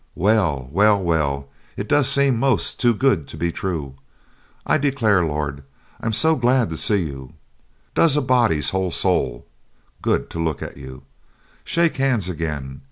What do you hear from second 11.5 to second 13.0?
Shake hands again!